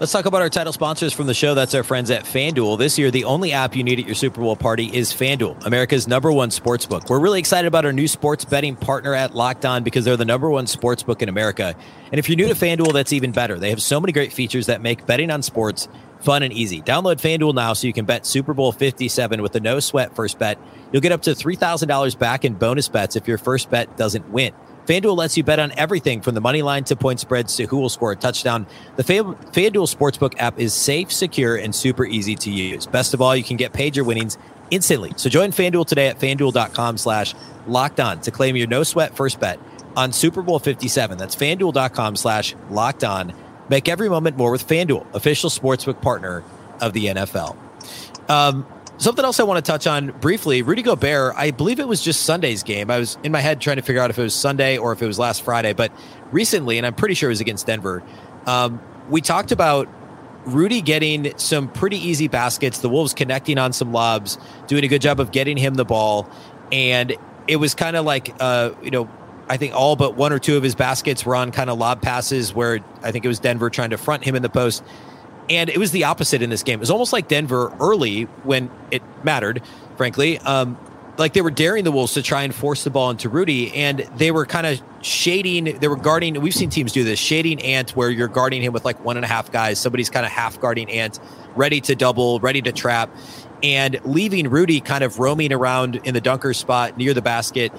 Let's 0.01 0.11
talk 0.11 0.25
about 0.25 0.41
our 0.41 0.49
title 0.49 0.73
sponsors 0.73 1.13
from 1.13 1.27
the 1.27 1.33
show. 1.35 1.53
That's 1.53 1.75
our 1.75 1.83
friends 1.83 2.09
at 2.09 2.23
FanDuel. 2.23 2.79
This 2.79 2.97
year, 2.97 3.11
the 3.11 3.25
only 3.25 3.51
app 3.51 3.75
you 3.75 3.83
need 3.83 3.99
at 3.99 4.07
your 4.07 4.15
Super 4.15 4.41
Bowl 4.41 4.55
party 4.55 4.87
is 4.87 5.13
FanDuel, 5.13 5.63
America's 5.63 6.07
number 6.07 6.31
one 6.31 6.49
sports 6.49 6.87
book. 6.87 7.07
We're 7.07 7.19
really 7.19 7.37
excited 7.37 7.67
about 7.67 7.85
our 7.85 7.93
new 7.93 8.07
sports 8.07 8.43
betting 8.43 8.75
partner 8.75 9.13
at 9.13 9.35
Locked 9.35 9.63
On 9.63 9.83
because 9.83 10.03
they're 10.03 10.17
the 10.17 10.25
number 10.25 10.49
one 10.49 10.65
sports 10.65 11.03
book 11.03 11.21
in 11.21 11.29
America. 11.29 11.75
And 12.11 12.17
if 12.17 12.27
you're 12.27 12.35
new 12.35 12.47
to 12.47 12.55
FanDuel, 12.55 12.93
that's 12.93 13.13
even 13.13 13.31
better. 13.31 13.59
They 13.59 13.69
have 13.69 13.79
so 13.79 14.01
many 14.01 14.11
great 14.11 14.33
features 14.33 14.65
that 14.65 14.81
make 14.81 15.05
betting 15.05 15.29
on 15.29 15.43
sports 15.43 15.87
fun 16.21 16.41
and 16.41 16.51
easy. 16.51 16.81
Download 16.81 17.17
FanDuel 17.17 17.53
now 17.53 17.73
so 17.73 17.85
you 17.85 17.93
can 17.93 18.05
bet 18.05 18.25
Super 18.25 18.55
Bowl 18.55 18.71
57 18.71 19.39
with 19.39 19.55
a 19.55 19.59
no 19.59 19.79
sweat 19.79 20.15
first 20.15 20.39
bet. 20.39 20.57
You'll 20.91 21.03
get 21.03 21.11
up 21.11 21.21
to 21.21 21.35
$3,000 21.35 22.17
back 22.17 22.43
in 22.43 22.55
bonus 22.55 22.89
bets 22.89 23.15
if 23.15 23.27
your 23.27 23.37
first 23.37 23.69
bet 23.69 23.97
doesn't 23.97 24.31
win. 24.31 24.51
FanDuel 24.85 25.15
lets 25.15 25.37
you 25.37 25.43
bet 25.43 25.59
on 25.59 25.71
everything 25.77 26.21
from 26.21 26.35
the 26.35 26.41
money 26.41 26.61
line 26.61 26.83
to 26.85 26.95
point 26.95 27.19
spreads 27.19 27.55
to 27.57 27.65
who 27.65 27.77
will 27.77 27.89
score 27.89 28.11
a 28.11 28.15
touchdown. 28.15 28.65
The 28.95 29.03
FanDuel 29.03 29.93
Sportsbook 29.93 30.35
app 30.39 30.59
is 30.59 30.73
safe, 30.73 31.11
secure, 31.11 31.55
and 31.55 31.73
super 31.73 32.05
easy 32.05 32.35
to 32.35 32.51
use. 32.51 32.87
Best 32.87 33.13
of 33.13 33.21
all, 33.21 33.35
you 33.35 33.43
can 33.43 33.57
get 33.57 33.73
paid 33.73 33.95
your 33.95 34.05
winnings 34.05 34.37
instantly. 34.71 35.13
So 35.17 35.29
join 35.29 35.51
FanDuel 35.51 35.85
today 35.85 36.07
at 36.07 36.19
fanduel.com 36.19 36.97
slash 36.97 37.35
locked 37.67 37.99
on 37.99 38.21
to 38.21 38.31
claim 38.31 38.55
your 38.55 38.67
no 38.67 38.83
sweat 38.83 39.15
first 39.15 39.39
bet 39.39 39.59
on 39.95 40.11
Super 40.11 40.41
Bowl 40.41 40.59
57. 40.59 41.17
That's 41.17 41.35
fanduel.com 41.35 42.15
slash 42.15 42.55
locked 42.69 43.03
on. 43.03 43.33
Make 43.69 43.87
every 43.87 44.09
moment 44.09 44.37
more 44.37 44.51
with 44.51 44.67
FanDuel, 44.67 45.13
official 45.13 45.49
sportsbook 45.49 46.01
partner 46.01 46.43
of 46.81 46.93
the 46.93 47.05
NFL. 47.07 47.55
Um, 48.29 48.65
Something 49.01 49.25
else 49.25 49.39
I 49.39 49.43
want 49.45 49.65
to 49.65 49.67
touch 49.67 49.87
on 49.87 50.11
briefly 50.19 50.61
Rudy 50.61 50.83
Gobert, 50.83 51.33
I 51.35 51.49
believe 51.49 51.79
it 51.79 51.87
was 51.87 52.03
just 52.03 52.21
Sunday's 52.21 52.61
game. 52.61 52.91
I 52.91 52.99
was 52.99 53.17
in 53.23 53.31
my 53.31 53.39
head 53.39 53.59
trying 53.59 53.77
to 53.77 53.81
figure 53.81 53.99
out 53.99 54.11
if 54.11 54.19
it 54.19 54.21
was 54.21 54.35
Sunday 54.35 54.77
or 54.77 54.91
if 54.91 55.01
it 55.01 55.07
was 55.07 55.17
last 55.17 55.41
Friday, 55.41 55.73
but 55.73 55.91
recently, 56.31 56.77
and 56.77 56.85
I'm 56.85 56.93
pretty 56.93 57.15
sure 57.15 57.29
it 57.29 57.31
was 57.31 57.41
against 57.41 57.65
Denver, 57.65 58.03
um, 58.45 58.79
we 59.09 59.19
talked 59.21 59.51
about 59.51 59.89
Rudy 60.45 60.81
getting 60.81 61.35
some 61.39 61.67
pretty 61.67 61.97
easy 61.97 62.27
baskets, 62.27 62.77
the 62.77 62.89
Wolves 62.89 63.15
connecting 63.15 63.57
on 63.57 63.73
some 63.73 63.91
lobs, 63.91 64.37
doing 64.67 64.83
a 64.83 64.87
good 64.87 65.01
job 65.01 65.19
of 65.19 65.31
getting 65.31 65.57
him 65.57 65.73
the 65.73 65.85
ball. 65.85 66.29
And 66.71 67.17
it 67.47 67.55
was 67.55 67.73
kind 67.73 67.95
of 67.95 68.05
like, 68.05 68.35
uh, 68.39 68.69
you 68.83 68.91
know, 68.91 69.09
I 69.49 69.57
think 69.57 69.73
all 69.73 69.95
but 69.95 70.15
one 70.15 70.31
or 70.31 70.37
two 70.37 70.57
of 70.57 70.63
his 70.63 70.75
baskets 70.75 71.25
were 71.25 71.35
on 71.35 71.51
kind 71.51 71.71
of 71.71 71.79
lob 71.79 72.03
passes 72.03 72.53
where 72.53 72.81
I 73.01 73.11
think 73.11 73.25
it 73.25 73.29
was 73.29 73.39
Denver 73.39 73.71
trying 73.71 73.89
to 73.89 73.97
front 73.97 74.23
him 74.25 74.35
in 74.35 74.43
the 74.43 74.49
post. 74.49 74.83
And 75.51 75.69
it 75.69 75.77
was 75.77 75.91
the 75.91 76.05
opposite 76.05 76.41
in 76.41 76.49
this 76.49 76.63
game. 76.63 76.75
It 76.75 76.79
was 76.79 76.91
almost 76.91 77.11
like 77.11 77.27
Denver 77.27 77.75
early 77.81 78.23
when 78.43 78.71
it 78.89 79.03
mattered, 79.21 79.61
frankly. 79.97 80.39
Um, 80.39 80.77
like 81.17 81.33
they 81.33 81.41
were 81.41 81.51
daring 81.51 81.83
the 81.83 81.91
Wolves 81.91 82.13
to 82.13 82.21
try 82.21 82.43
and 82.43 82.55
force 82.55 82.85
the 82.85 82.89
ball 82.89 83.09
into 83.11 83.27
Rudy, 83.27 83.73
and 83.75 83.99
they 84.15 84.31
were 84.31 84.45
kind 84.45 84.65
of 84.65 84.81
shading. 85.01 85.77
They 85.77 85.89
were 85.89 85.97
guarding. 85.97 86.39
We've 86.39 86.55
seen 86.55 86.69
teams 86.69 86.93
do 86.93 87.03
this 87.03 87.19
shading 87.19 87.61
Ant, 87.61 87.91
where 87.91 88.09
you're 88.09 88.29
guarding 88.29 88.61
him 88.61 88.71
with 88.71 88.85
like 88.85 89.03
one 89.03 89.17
and 89.17 89.25
a 89.25 89.27
half 89.27 89.51
guys. 89.51 89.77
Somebody's 89.77 90.09
kind 90.09 90.25
of 90.25 90.31
half 90.31 90.59
guarding 90.61 90.89
Ant, 90.89 91.19
ready 91.53 91.81
to 91.81 91.95
double, 91.95 92.39
ready 92.39 92.61
to 92.61 92.71
trap, 92.71 93.13
and 93.61 93.99
leaving 94.05 94.49
Rudy 94.49 94.79
kind 94.79 95.03
of 95.03 95.19
roaming 95.19 95.51
around 95.51 95.97
in 96.05 96.13
the 96.13 96.21
dunker 96.21 96.53
spot 96.53 96.97
near 96.97 97.13
the 97.13 97.21
basket. 97.21 97.73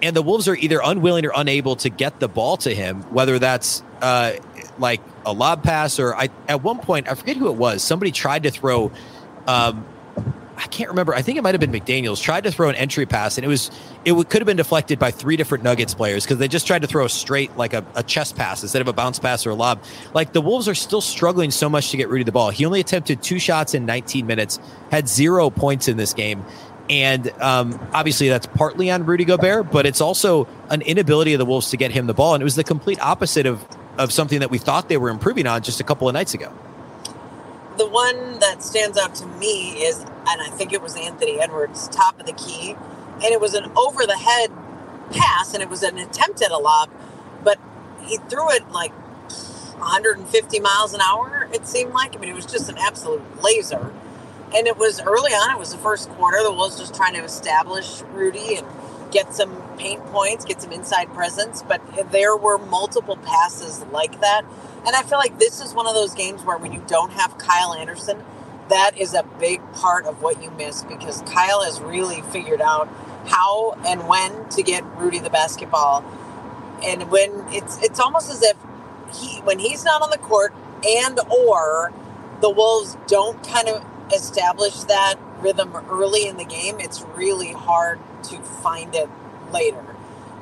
And 0.00 0.16
the 0.16 0.22
Wolves 0.22 0.48
are 0.48 0.56
either 0.56 0.80
unwilling 0.82 1.26
or 1.26 1.32
unable 1.34 1.76
to 1.76 1.90
get 1.90 2.20
the 2.20 2.28
ball 2.28 2.56
to 2.58 2.74
him, 2.74 3.02
whether 3.12 3.38
that's 3.38 3.82
uh, 4.00 4.32
like 4.80 5.00
a 5.26 5.32
lob 5.32 5.62
pass 5.62 5.98
or 5.98 6.14
I 6.14 6.30
at 6.48 6.62
one 6.62 6.78
point 6.78 7.08
I 7.08 7.14
forget 7.14 7.36
who 7.36 7.48
it 7.48 7.56
was. 7.56 7.82
Somebody 7.82 8.12
tried 8.12 8.44
to 8.44 8.50
throw 8.50 8.92
um 9.46 9.86
I 10.58 10.66
can't 10.66 10.90
remember. 10.90 11.14
I 11.14 11.22
think 11.22 11.38
it 11.38 11.42
might 11.42 11.54
have 11.54 11.60
been 11.60 11.70
McDaniels 11.70 12.20
tried 12.20 12.42
to 12.42 12.50
throw 12.50 12.68
an 12.68 12.74
entry 12.74 13.06
pass, 13.06 13.38
and 13.38 13.44
it 13.44 13.48
was 13.48 13.70
it 14.04 14.10
w- 14.10 14.24
could 14.24 14.42
have 14.42 14.46
been 14.46 14.56
deflected 14.56 14.98
by 14.98 15.12
three 15.12 15.36
different 15.36 15.62
Nuggets 15.62 15.94
players 15.94 16.24
because 16.24 16.38
they 16.38 16.48
just 16.48 16.66
tried 16.66 16.82
to 16.82 16.88
throw 16.88 17.04
a 17.04 17.08
straight 17.08 17.56
like 17.56 17.74
a, 17.74 17.86
a 17.94 18.02
chest 18.02 18.34
pass 18.34 18.62
instead 18.62 18.82
of 18.82 18.88
a 18.88 18.92
bounce 18.92 19.20
pass 19.20 19.46
or 19.46 19.50
a 19.50 19.54
lob. 19.54 19.84
Like 20.14 20.32
the 20.32 20.40
Wolves 20.40 20.68
are 20.68 20.74
still 20.74 21.00
struggling 21.00 21.52
so 21.52 21.68
much 21.68 21.92
to 21.92 21.96
get 21.96 22.08
Rudy 22.08 22.24
the 22.24 22.32
ball. 22.32 22.50
He 22.50 22.64
only 22.64 22.80
attempted 22.80 23.22
two 23.22 23.38
shots 23.38 23.72
in 23.72 23.86
19 23.86 24.26
minutes, 24.26 24.58
had 24.90 25.08
zero 25.08 25.48
points 25.48 25.86
in 25.86 25.96
this 25.96 26.12
game, 26.12 26.44
and 26.90 27.30
um, 27.40 27.78
obviously 27.92 28.28
that's 28.28 28.46
partly 28.46 28.90
on 28.90 29.06
Rudy 29.06 29.24
Gobert, 29.24 29.70
but 29.70 29.86
it's 29.86 30.00
also 30.00 30.48
an 30.70 30.82
inability 30.82 31.34
of 31.34 31.38
the 31.38 31.46
Wolves 31.46 31.70
to 31.70 31.76
get 31.76 31.92
him 31.92 32.08
the 32.08 32.14
ball, 32.14 32.34
and 32.34 32.42
it 32.42 32.44
was 32.44 32.56
the 32.56 32.64
complete 32.64 33.00
opposite 33.00 33.46
of 33.46 33.64
of 33.98 34.12
something 34.12 34.40
that 34.40 34.50
we 34.50 34.58
thought 34.58 34.88
they 34.88 34.96
were 34.96 35.10
improving 35.10 35.46
on 35.46 35.62
just 35.62 35.80
a 35.80 35.84
couple 35.84 36.08
of 36.08 36.14
nights 36.14 36.34
ago. 36.34 36.52
The 37.76 37.88
one 37.88 38.38
that 38.40 38.62
stands 38.62 38.96
out 38.98 39.14
to 39.16 39.26
me 39.26 39.72
is, 39.84 39.98
and 40.00 40.42
I 40.42 40.50
think 40.50 40.72
it 40.72 40.82
was 40.82 40.96
Anthony 40.96 41.40
Edwards, 41.40 41.88
top 41.88 42.18
of 42.18 42.26
the 42.26 42.32
key, 42.32 42.76
and 43.14 43.24
it 43.24 43.40
was 43.40 43.54
an 43.54 43.70
over 43.76 44.06
the 44.06 44.16
head 44.16 44.50
pass, 45.10 45.54
and 45.54 45.62
it 45.62 45.68
was 45.68 45.82
an 45.82 45.98
attempt 45.98 46.42
at 46.42 46.50
a 46.50 46.58
lob, 46.58 46.90
but 47.44 47.58
he 48.04 48.16
threw 48.28 48.50
it 48.50 48.68
like 48.70 48.92
150 49.78 50.60
miles 50.60 50.94
an 50.94 51.00
hour. 51.00 51.48
It 51.52 51.66
seemed 51.66 51.92
like. 51.92 52.16
I 52.16 52.18
mean, 52.18 52.30
it 52.30 52.36
was 52.36 52.46
just 52.46 52.68
an 52.68 52.78
absolute 52.78 53.42
laser. 53.42 53.92
And 54.54 54.66
it 54.66 54.78
was 54.78 55.00
early 55.00 55.32
on. 55.32 55.54
It 55.54 55.58
was 55.58 55.72
the 55.72 55.78
first 55.78 56.08
quarter. 56.10 56.42
The 56.42 56.52
Wolves 56.52 56.78
just 56.78 56.94
trying 56.94 57.14
to 57.14 57.22
establish 57.22 58.02
Rudy 58.12 58.56
and 58.56 58.66
get 59.10 59.34
some 59.34 59.62
paint 59.78 60.04
points, 60.06 60.44
get 60.44 60.60
some 60.60 60.72
inside 60.72 61.12
presence. 61.14 61.62
But 61.62 61.80
there 62.10 62.36
were 62.36 62.58
multiple 62.58 63.16
passes 63.16 63.84
like 63.92 64.20
that. 64.20 64.44
And 64.86 64.94
I 64.94 65.02
feel 65.02 65.18
like 65.18 65.38
this 65.38 65.60
is 65.60 65.74
one 65.74 65.86
of 65.86 65.94
those 65.94 66.14
games 66.14 66.42
where 66.44 66.58
when 66.58 66.72
you 66.72 66.82
don't 66.86 67.12
have 67.12 67.38
Kyle 67.38 67.74
Anderson, 67.74 68.22
that 68.68 68.98
is 68.98 69.14
a 69.14 69.22
big 69.38 69.60
part 69.72 70.06
of 70.06 70.22
what 70.22 70.42
you 70.42 70.50
miss 70.52 70.82
because 70.84 71.22
Kyle 71.22 71.62
has 71.62 71.80
really 71.80 72.22
figured 72.22 72.60
out 72.60 72.88
how 73.26 73.72
and 73.86 74.06
when 74.08 74.48
to 74.50 74.62
get 74.62 74.84
Rudy 74.96 75.18
the 75.18 75.30
basketball. 75.30 76.04
And 76.82 77.10
when 77.10 77.30
it's 77.48 77.82
it's 77.82 77.98
almost 77.98 78.30
as 78.30 78.42
if 78.42 78.56
he 79.14 79.40
when 79.40 79.58
he's 79.58 79.84
not 79.84 80.02
on 80.02 80.10
the 80.10 80.18
court 80.18 80.54
and 80.86 81.18
or 81.30 81.92
the 82.40 82.50
Wolves 82.50 82.96
don't 83.06 83.42
kind 83.46 83.68
of 83.68 83.84
establish 84.12 84.74
that 84.84 85.16
rhythm 85.40 85.74
early 85.90 86.26
in 86.26 86.36
the 86.36 86.44
game, 86.44 86.78
it's 86.78 87.02
really 87.16 87.52
hard 87.52 87.98
to 88.24 88.38
find 88.38 88.94
it 88.94 89.08
later. 89.52 89.84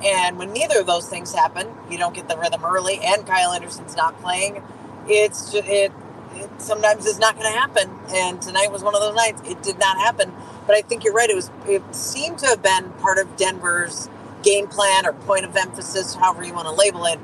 And 0.04 0.38
when 0.38 0.52
neither 0.52 0.80
of 0.80 0.86
those 0.86 1.08
things 1.08 1.34
happen, 1.34 1.68
you 1.90 1.98
don't 1.98 2.14
get 2.14 2.28
the 2.28 2.36
rhythm 2.38 2.64
early, 2.64 3.00
and 3.02 3.26
Kyle 3.26 3.52
Anderson's 3.52 3.96
not 3.96 4.20
playing. 4.22 4.62
It's 5.08 5.52
just, 5.52 5.66
it, 5.68 5.92
it 6.34 6.50
sometimes 6.60 7.06
is 7.06 7.18
not 7.18 7.36
going 7.38 7.52
to 7.52 7.58
happen. 7.58 7.90
And 8.10 8.42
tonight 8.42 8.72
was 8.72 8.82
one 8.84 8.94
of 8.94 9.00
those 9.00 9.16
nights. 9.16 9.42
It 9.46 9.62
did 9.62 9.78
not 9.78 9.98
happen. 9.98 10.32
But 10.66 10.76
I 10.76 10.82
think 10.82 11.04
you're 11.04 11.14
right. 11.14 11.30
It 11.30 11.36
was. 11.36 11.50
It 11.66 11.82
seemed 11.94 12.38
to 12.40 12.46
have 12.48 12.62
been 12.62 12.90
part 12.94 13.18
of 13.18 13.36
Denver's 13.36 14.08
game 14.42 14.68
plan 14.68 15.06
or 15.06 15.12
point 15.14 15.44
of 15.44 15.56
emphasis, 15.56 16.14
however 16.14 16.44
you 16.44 16.54
want 16.54 16.66
to 16.68 16.74
label 16.74 17.06
it. 17.06 17.18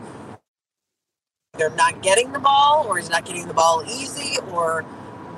They're 1.59 1.71
not 1.71 2.03
getting 2.03 2.33
the 2.33 2.41
ball, 2.41 2.87
or 2.89 2.99
he's 2.99 3.11
not 3.11 3.27
getting 3.27 3.49
the 3.49 3.55
ball 3.55 3.85
easy, 3.87 4.39
or 4.53 4.83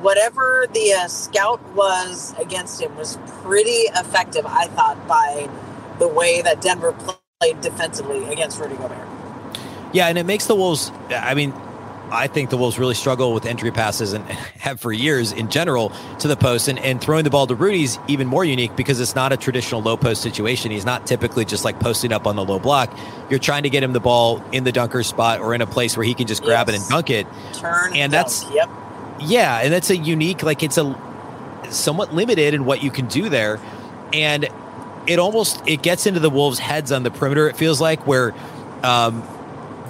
whatever 0.01 0.67
the 0.73 0.95
uh, 0.95 1.09
scout 1.09 1.61
was 1.75 2.35
against 2.39 2.81
him 2.81 2.97
was 2.97 3.19
pretty 3.43 3.89
effective, 3.97 4.47
I 4.47 4.69
thought, 4.69 5.09
by 5.09 5.51
the 5.99 6.09
way 6.09 6.43
that 6.43 6.61
Denver 6.61 6.93
played 6.93 7.61
defensively 7.61 8.25
against 8.33 8.61
Rudy 8.61 8.77
Gobert. 8.77 9.07
Yeah, 9.93 10.09
and 10.09 10.19
it 10.19 10.25
makes 10.25 10.47
the 10.47 10.57
Wolves. 10.57 10.91
I 11.11 11.35
mean, 11.35 11.53
I 12.11 12.27
think 12.27 12.51
the 12.51 12.57
Wolves 12.57 12.79
really 12.79 12.95
struggle 12.95 13.33
with 13.33 13.47
entry 13.47 13.71
passes 13.71 14.13
and 14.13 14.25
have 14.29 14.81
for 14.81 14.93
years 14.93 15.33
in 15.33 15.51
general 15.51 15.93
to 16.19 16.29
the 16.29 16.37
post. 16.37 16.69
And, 16.69 16.79
and 16.79 17.01
throwing 17.01 17.25
the 17.25 17.31
ball 17.31 17.47
to 17.47 17.55
Rudy's 17.55 17.99
even 18.09 18.27
more 18.27 18.45
unique 18.45 18.77
because 18.77 19.01
it's 19.01 19.15
not 19.15 19.33
a 19.33 19.37
traditional 19.37 19.83
low 19.83 19.97
post 19.97 20.23
situation. 20.23 20.71
He's 20.71 20.85
not 20.85 21.07
typically 21.07 21.45
just 21.45 21.65
like 21.65 21.79
posting 21.81 22.13
up 22.13 22.27
on 22.27 22.37
the 22.37 22.45
low 22.45 22.59
block. 22.59 22.97
You're 23.31 23.39
trying 23.39 23.63
to 23.65 23.71
get 23.71 23.83
him 23.83 23.93
the 23.93 24.01
ball 24.01 24.43
in 24.53 24.65
the 24.65 24.73
dunker 24.73 25.03
spot 25.03 25.41
or 25.41 25.55
in 25.55 25.61
a 25.61 25.67
place 25.67 25.97
where 25.97 26.05
he 26.05 26.15
can 26.15 26.27
just 26.27 26.43
grab 26.43 26.69
yes. 26.69 26.77
it 26.77 26.81
and 26.81 26.91
dunk 26.91 27.11
it. 27.11 27.27
Turn 27.55 27.89
and, 27.89 27.97
and 27.97 28.13
that's 28.13 28.49
yep. 28.51 28.69
Yeah, 29.21 29.61
and 29.61 29.73
that's 29.73 29.91
a 29.91 29.97
unique 29.97 30.43
like 30.43 30.63
it's 30.63 30.77
a 30.77 30.99
somewhat 31.71 32.13
limited 32.15 32.53
in 32.53 32.65
what 32.65 32.83
you 32.83 32.91
can 32.91 33.07
do 33.07 33.29
there. 33.29 33.61
And 34.13 34.49
it 35.07 35.19
almost 35.19 35.63
it 35.67 35.83
gets 35.83 36.07
into 36.07 36.21
the 36.21 36.31
Wolves' 36.31 36.59
heads 36.59 36.93
on 36.93 37.03
the 37.03 37.11
perimeter. 37.11 37.49
It 37.49 37.57
feels 37.57 37.81
like 37.81 38.07
where 38.07 38.35
um, 38.83 39.23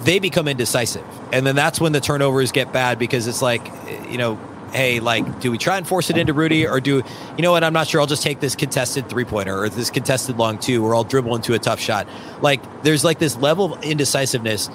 they 0.03 0.19
become 0.19 0.47
indecisive, 0.47 1.05
and 1.31 1.45
then 1.45 1.55
that's 1.55 1.79
when 1.79 1.91
the 1.91 2.01
turnovers 2.01 2.51
get 2.51 2.71
bad 2.73 2.99
because 2.99 3.27
it's 3.27 3.41
like 3.41 3.71
you 4.09 4.17
know, 4.17 4.39
hey, 4.73 4.99
like, 4.99 5.39
do 5.39 5.51
we 5.51 5.57
try 5.57 5.77
and 5.77 5.87
force 5.87 6.09
it 6.09 6.17
into 6.17 6.33
Rudy, 6.33 6.67
or 6.67 6.79
do 6.79 7.03
you 7.37 7.41
know 7.41 7.51
what? 7.51 7.63
I'm 7.63 7.73
not 7.73 7.87
sure. 7.87 8.01
I'll 8.01 8.07
just 8.07 8.23
take 8.23 8.39
this 8.39 8.55
contested 8.55 9.09
three 9.09 9.25
pointer 9.25 9.63
or 9.63 9.69
this 9.69 9.89
contested 9.89 10.37
long 10.37 10.57
two, 10.57 10.85
or 10.85 10.95
I'll 10.95 11.03
dribble 11.03 11.35
into 11.35 11.53
a 11.53 11.59
tough 11.59 11.79
shot. 11.79 12.07
Like, 12.41 12.83
there's 12.83 13.03
like 13.03 13.19
this 13.19 13.35
level 13.37 13.73
of 13.73 13.83
indecisiveness 13.83 14.69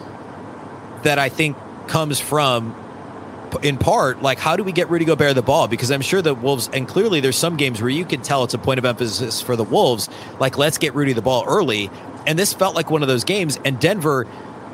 that 1.03 1.19
I 1.19 1.29
think 1.29 1.57
comes 1.87 2.21
from 2.21 2.75
in 3.62 3.76
part, 3.76 4.23
like 4.23 4.38
how 4.38 4.57
do 4.57 4.64
we 4.64 4.73
get 4.73 4.90
Rudy 4.90 5.04
Gobert 5.04 5.35
the 5.35 5.42
ball? 5.42 5.69
Because 5.69 5.90
I'm 5.90 6.00
sure 6.00 6.23
the 6.23 6.35
Wolves, 6.35 6.69
and 6.73 6.87
clearly 6.88 7.21
there's 7.21 7.37
some 7.37 7.57
games 7.57 7.80
where 7.80 7.90
you 7.90 8.04
can 8.04 8.23
tell 8.23 8.45
it's 8.45 8.54
a 8.54 8.59
point 8.59 8.78
of 8.78 8.85
emphasis 8.85 9.40
for 9.40 9.57
the 9.57 9.64
Wolves. 9.64 10.09
Like 10.38 10.59
let's 10.59 10.78
get 10.78 10.95
Rudy 10.95 11.12
the 11.12 11.23
ball 11.23 11.45
early, 11.47 11.90
and 12.26 12.38
this 12.38 12.52
felt 12.52 12.75
like 12.75 12.90
one 12.90 13.02
of 13.02 13.09
those 13.09 13.25
games. 13.25 13.59
And 13.64 13.78
Denver, 13.80 14.26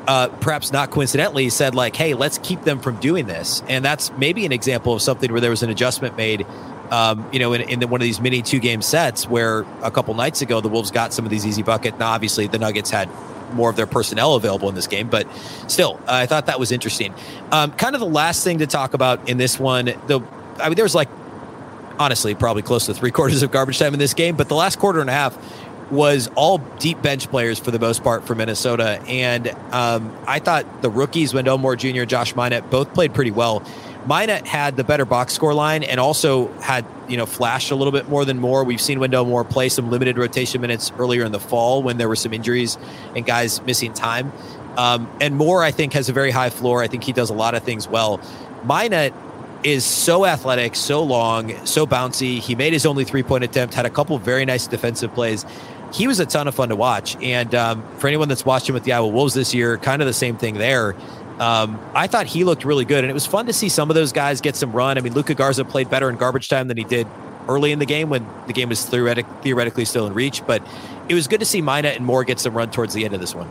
uh, 0.07 0.27
perhaps 0.27 0.71
not 0.71 0.91
coincidentally, 0.91 1.49
said 1.49 1.75
like, 1.75 1.95
"Hey, 1.95 2.13
let's 2.13 2.37
keep 2.37 2.63
them 2.63 2.79
from 2.79 2.99
doing 2.99 3.27
this." 3.27 3.63
And 3.67 3.83
that's 3.83 4.11
maybe 4.17 4.45
an 4.45 4.51
example 4.51 4.93
of 4.93 5.01
something 5.01 5.31
where 5.31 5.41
there 5.41 5.51
was 5.51 5.63
an 5.63 5.69
adjustment 5.69 6.17
made. 6.17 6.45
Um, 6.89 7.27
you 7.33 7.39
know, 7.39 7.51
in, 7.51 7.61
in 7.61 7.79
the, 7.81 7.87
one 7.87 7.99
of 7.99 8.05
these 8.05 8.21
mini 8.21 8.41
two 8.41 8.59
game 8.59 8.81
sets 8.81 9.27
where 9.27 9.65
a 9.83 9.91
couple 9.91 10.13
nights 10.13 10.41
ago 10.41 10.61
the 10.61 10.69
Wolves 10.69 10.89
got 10.89 11.13
some 11.13 11.25
of 11.25 11.31
these 11.31 11.45
easy 11.45 11.61
bucket. 11.61 11.99
Now, 11.99 12.11
obviously, 12.11 12.47
the 12.47 12.59
Nuggets 12.59 12.89
had 12.89 13.09
more 13.53 13.69
of 13.69 13.75
their 13.75 13.87
personnel 13.87 14.35
available 14.35 14.69
in 14.69 14.75
this 14.75 14.87
game. 14.87 15.09
But 15.09 15.27
still, 15.67 15.99
I 16.07 16.25
thought 16.25 16.47
that 16.47 16.59
was 16.59 16.71
interesting. 16.71 17.13
Um, 17.51 17.71
kind 17.71 17.95
of 17.95 17.99
the 17.99 18.07
last 18.07 18.43
thing 18.43 18.59
to 18.59 18.67
talk 18.67 18.93
about 18.93 19.29
in 19.29 19.37
this 19.37 19.59
one, 19.59 19.85
the 19.85 20.21
I 20.59 20.69
mean, 20.69 20.75
there's 20.75 20.95
like 20.95 21.09
honestly 21.99 22.35
probably 22.35 22.61
close 22.61 22.85
to 22.87 22.93
three 22.93 23.11
quarters 23.17 23.43
of 23.43 23.51
garbage 23.51 23.79
time 23.79 23.93
in 23.93 23.99
this 23.99 24.13
game, 24.13 24.35
but 24.35 24.49
the 24.49 24.55
last 24.55 24.79
quarter 24.79 25.01
and 25.01 25.09
a 25.09 25.13
half 25.13 25.37
was 25.91 26.29
all 26.35 26.57
deep 26.79 27.01
bench 27.01 27.29
players 27.29 27.59
for 27.59 27.71
the 27.71 27.79
most 27.79 28.03
part 28.03 28.25
for 28.27 28.35
Minnesota. 28.35 29.01
And 29.07 29.47
um, 29.71 30.15
I 30.27 30.39
thought 30.39 30.81
the 30.81 30.89
rookies, 30.89 31.33
Wendell 31.33 31.57
Moore 31.57 31.75
Jr., 31.75 32.03
Josh 32.03 32.33
Minott, 32.33 32.69
both 32.69 32.93
played 32.93 33.13
pretty 33.13 33.31
well. 33.31 33.63
Minott 34.07 34.45
had 34.45 34.77
the 34.77 34.85
better 34.85 35.03
box 35.03 35.33
score 35.33 35.53
line 35.53 35.83
and 35.83 35.99
also 35.99 36.47
had, 36.61 36.85
you 37.09 37.17
know, 37.17 37.25
flashed 37.25 37.71
a 37.71 37.75
little 37.75 37.91
bit 37.91 38.07
more 38.07 38.23
than 38.23 38.39
Moore. 38.39 38.63
We've 38.63 38.79
seen 38.79 39.01
Wendell 39.01 39.25
Moore 39.25 39.43
play 39.43 39.67
some 39.67 39.91
limited 39.91 40.17
rotation 40.17 40.61
minutes 40.61 40.93
earlier 40.97 41.25
in 41.25 41.33
the 41.33 41.39
fall 41.39 41.83
when 41.83 41.97
there 41.97 42.07
were 42.07 42.15
some 42.15 42.33
injuries 42.33 42.77
and 43.15 43.25
guys 43.25 43.61
missing 43.63 43.93
time. 43.93 44.31
Um, 44.77 45.11
and 45.19 45.35
Moore, 45.35 45.61
I 45.61 45.71
think, 45.71 45.93
has 45.93 46.07
a 46.07 46.13
very 46.13 46.31
high 46.31 46.49
floor. 46.51 46.81
I 46.81 46.87
think 46.87 47.03
he 47.03 47.11
does 47.11 47.29
a 47.29 47.33
lot 47.33 47.53
of 47.53 47.63
things 47.63 47.87
well. 47.87 48.19
Minott 48.63 49.13
is 49.63 49.83
so 49.83 50.25
athletic, 50.25 50.75
so 50.75 51.03
long, 51.03 51.65
so 51.65 51.85
bouncy. 51.85 52.39
He 52.39 52.55
made 52.55 52.71
his 52.71 52.85
only 52.85 53.03
three 53.03 53.23
point 53.23 53.43
attempt, 53.43 53.73
had 53.73 53.85
a 53.85 53.89
couple 53.89 54.17
very 54.19 54.45
nice 54.45 54.67
defensive 54.67 55.13
plays. 55.13 55.45
He 55.91 56.07
was 56.07 56.19
a 56.19 56.25
ton 56.25 56.47
of 56.47 56.55
fun 56.55 56.69
to 56.69 56.75
watch. 56.75 57.15
And 57.21 57.53
um, 57.55 57.83
for 57.97 58.07
anyone 58.07 58.29
that's 58.29 58.45
watched 58.45 58.69
him 58.69 58.73
with 58.73 58.83
the 58.83 58.93
Iowa 58.93 59.07
Wolves 59.07 59.33
this 59.33 59.53
year, 59.53 59.77
kind 59.77 60.01
of 60.01 60.05
the 60.05 60.13
same 60.13 60.37
thing 60.37 60.55
there. 60.55 60.95
Um, 61.39 61.79
I 61.93 62.07
thought 62.07 62.25
he 62.25 62.43
looked 62.43 62.65
really 62.65 62.85
good, 62.85 63.03
and 63.03 63.11
it 63.11 63.13
was 63.13 63.27
fun 63.27 63.45
to 63.45 63.53
see 63.53 63.69
some 63.69 63.89
of 63.89 63.95
those 63.95 64.11
guys 64.11 64.41
get 64.41 64.55
some 64.55 64.71
run. 64.71 64.97
I 64.97 65.01
mean, 65.01 65.13
Luka 65.13 65.35
Garza 65.35 65.63
played 65.63 65.89
better 65.89 66.09
in 66.09 66.15
garbage 66.15 66.49
time 66.49 66.67
than 66.67 66.77
he 66.77 66.83
did 66.83 67.07
early 67.47 67.71
in 67.71 67.79
the 67.79 67.85
game 67.85 68.09
when 68.09 68.27
the 68.47 68.53
game 68.53 68.69
was 68.69 68.83
theoretic, 68.85 69.25
theoretically 69.41 69.85
still 69.85 70.07
in 70.07 70.13
reach. 70.13 70.45
But 70.45 70.63
it 71.07 71.13
was 71.13 71.27
good 71.27 71.39
to 71.39 71.45
see 71.45 71.61
Minott 71.61 71.95
and 71.95 72.05
Moore 72.05 72.23
get 72.23 72.39
some 72.39 72.55
run 72.55 72.71
towards 72.71 72.93
the 72.93 73.05
end 73.05 73.13
of 73.13 73.21
this 73.21 73.35
one. 73.35 73.47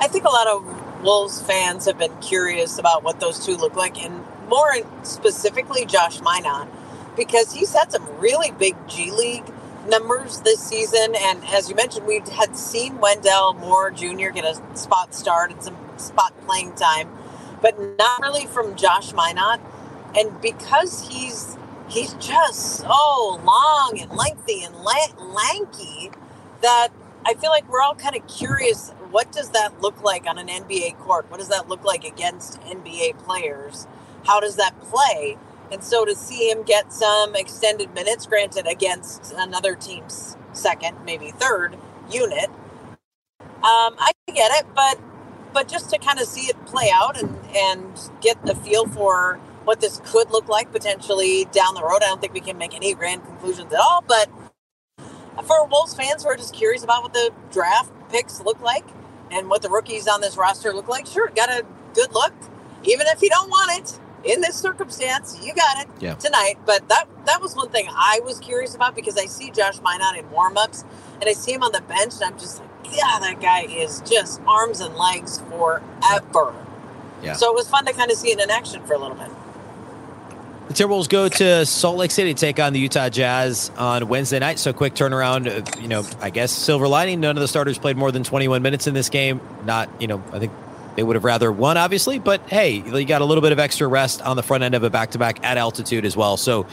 I 0.00 0.06
think 0.06 0.24
a 0.24 0.30
lot 0.30 0.46
of 0.46 1.02
Wolves 1.02 1.42
fans 1.42 1.84
have 1.86 1.98
been 1.98 2.16
curious 2.20 2.78
about 2.78 3.02
what 3.02 3.18
those 3.18 3.44
two 3.44 3.56
look 3.56 3.74
like, 3.74 4.02
and 4.02 4.24
more 4.48 4.72
specifically 5.02 5.84
Josh 5.84 6.20
Minott, 6.20 6.68
because 7.16 7.52
he's 7.52 7.74
had 7.74 7.90
some 7.90 8.06
really 8.18 8.52
big 8.52 8.76
G 8.88 9.10
League 9.10 9.44
numbers 9.88 10.40
this 10.42 10.60
season. 10.60 11.14
And 11.16 11.44
as 11.46 11.68
you 11.68 11.74
mentioned, 11.74 12.06
we 12.06 12.22
had 12.32 12.56
seen 12.56 12.98
Wendell 12.98 13.54
Moore 13.54 13.90
Jr. 13.90 14.30
get 14.30 14.44
a 14.44 14.76
spot 14.76 15.14
start 15.14 15.50
and 15.50 15.62
some 15.62 15.76
spot 16.00 16.34
playing 16.46 16.74
time, 16.74 17.10
but 17.62 17.78
not 17.98 18.20
really 18.20 18.46
from 18.46 18.76
Josh 18.76 19.12
Minott. 19.12 19.60
And 20.16 20.40
because 20.40 21.08
he's 21.08 21.56
he's 21.88 22.14
just 22.14 22.78
so 22.78 23.40
long 23.44 23.98
and 24.00 24.10
lengthy 24.12 24.64
and 24.64 24.74
la- 24.76 25.22
lanky 25.22 26.10
that 26.62 26.88
I 27.26 27.34
feel 27.34 27.50
like 27.50 27.68
we're 27.70 27.82
all 27.82 27.94
kind 27.94 28.16
of 28.16 28.26
curious 28.26 28.90
what 29.10 29.32
does 29.32 29.50
that 29.50 29.80
look 29.80 30.02
like 30.02 30.26
on 30.26 30.38
an 30.38 30.48
NBA 30.48 30.98
court? 30.98 31.30
What 31.30 31.38
does 31.40 31.48
that 31.48 31.68
look 31.68 31.84
like 31.84 32.04
against 32.04 32.60
NBA 32.62 33.18
players? 33.24 33.86
How 34.26 34.40
does 34.40 34.56
that 34.56 34.78
play? 34.80 35.38
And 35.72 35.82
so 35.82 36.04
to 36.04 36.14
see 36.14 36.50
him 36.50 36.62
get 36.62 36.92
some 36.92 37.34
extended 37.34 37.94
minutes, 37.94 38.26
granted 38.26 38.66
against 38.66 39.32
another 39.36 39.74
team's 39.74 40.36
second, 40.52 40.98
maybe 41.04 41.30
third 41.30 41.76
unit, 42.10 42.50
um, 43.62 43.96
I 43.98 44.12
get 44.28 44.52
it, 44.52 44.66
but 44.74 44.98
but 45.52 45.68
just 45.68 45.90
to 45.90 45.98
kind 45.98 46.18
of 46.18 46.26
see 46.26 46.46
it 46.46 46.66
play 46.66 46.90
out 46.92 47.20
and 47.20 47.36
and 47.56 48.10
get 48.20 48.44
the 48.44 48.54
feel 48.54 48.86
for 48.86 49.40
what 49.64 49.80
this 49.80 50.00
could 50.06 50.30
look 50.30 50.48
like 50.48 50.72
potentially 50.72 51.46
down 51.52 51.74
the 51.74 51.82
road. 51.82 52.02
I 52.02 52.06
don't 52.06 52.20
think 52.20 52.32
we 52.32 52.40
can 52.40 52.58
make 52.58 52.74
any 52.74 52.94
grand 52.94 53.24
conclusions 53.24 53.72
at 53.72 53.80
all, 53.80 54.02
but 54.06 54.28
for 55.46 55.66
Wolves 55.66 55.94
fans 55.94 56.22
who 56.24 56.30
are 56.30 56.36
just 56.36 56.54
curious 56.54 56.82
about 56.82 57.02
what 57.02 57.12
the 57.12 57.32
draft 57.52 57.92
picks 58.10 58.40
look 58.40 58.60
like 58.60 58.84
and 59.30 59.48
what 59.48 59.62
the 59.62 59.68
rookies 59.68 60.08
on 60.08 60.20
this 60.20 60.36
roster 60.36 60.72
look 60.72 60.88
like, 60.88 61.06
sure, 61.06 61.30
got 61.34 61.50
a 61.50 61.64
good 61.94 62.12
look, 62.12 62.32
even 62.84 63.06
if 63.08 63.22
you 63.22 63.28
don't 63.28 63.48
want 63.50 63.70
it 63.78 64.00
in 64.24 64.40
this 64.40 64.56
circumstance, 64.56 65.38
you 65.42 65.54
got 65.54 65.78
it 65.82 65.88
yeah. 66.00 66.14
tonight. 66.14 66.56
But 66.66 66.88
that 66.88 67.06
that 67.26 67.40
was 67.40 67.54
one 67.54 67.70
thing 67.70 67.86
I 67.90 68.20
was 68.24 68.38
curious 68.38 68.74
about 68.74 68.94
because 68.96 69.16
I 69.16 69.26
see 69.26 69.50
Josh 69.50 69.78
Minott 69.80 70.18
in 70.18 70.24
warmups 70.26 70.84
and 71.20 71.24
I 71.28 71.32
see 71.32 71.52
him 71.52 71.62
on 71.62 71.72
the 71.72 71.82
bench 71.82 72.14
and 72.14 72.24
I'm 72.24 72.38
just 72.38 72.60
like, 72.60 72.67
yeah, 72.92 73.18
that 73.20 73.40
guy 73.40 73.62
is 73.62 74.00
just 74.02 74.40
arms 74.46 74.80
and 74.80 74.94
legs 74.96 75.40
forever. 75.50 76.54
Yeah. 77.22 77.34
So 77.34 77.50
it 77.50 77.54
was 77.54 77.68
fun 77.68 77.84
to 77.86 77.92
kind 77.92 78.10
of 78.10 78.16
see 78.16 78.30
it 78.30 78.40
in 78.40 78.50
action 78.50 78.82
for 78.84 78.94
a 78.94 78.98
little 78.98 79.16
bit. 79.16 79.28
The 80.68 80.74
Timberwolves 80.74 81.08
go 81.08 81.30
to 81.30 81.64
Salt 81.64 81.96
Lake 81.96 82.10
City 82.10 82.34
to 82.34 82.38
take 82.38 82.60
on 82.60 82.74
the 82.74 82.78
Utah 82.78 83.08
Jazz 83.08 83.70
on 83.78 84.06
Wednesday 84.06 84.38
night. 84.38 84.58
So 84.58 84.74
quick 84.74 84.94
turnaround. 84.94 85.46
Uh, 85.48 85.80
you 85.80 85.88
know, 85.88 86.04
I 86.20 86.28
guess 86.28 86.52
silver 86.52 86.86
lining. 86.86 87.20
None 87.20 87.36
of 87.36 87.40
the 87.40 87.48
starters 87.48 87.78
played 87.78 87.96
more 87.96 88.12
than 88.12 88.22
21 88.22 88.60
minutes 88.60 88.86
in 88.86 88.92
this 88.92 89.08
game. 89.08 89.40
Not, 89.64 89.88
you 89.98 90.08
know, 90.08 90.22
I 90.30 90.38
think 90.38 90.52
they 90.94 91.02
would 91.02 91.16
have 91.16 91.24
rather 91.24 91.50
won, 91.50 91.78
obviously, 91.78 92.18
but 92.18 92.40
hey, 92.50 92.70
you 92.72 93.04
got 93.06 93.22
a 93.22 93.24
little 93.24 93.40
bit 93.40 93.52
of 93.52 93.58
extra 93.58 93.86
rest 93.86 94.20
on 94.20 94.36
the 94.36 94.42
front 94.42 94.62
end 94.62 94.74
of 94.74 94.82
a 94.82 94.90
back 94.90 95.12
to 95.12 95.18
back 95.18 95.42
at 95.42 95.56
altitude 95.56 96.04
as 96.04 96.16
well. 96.16 96.36
So 96.36 96.66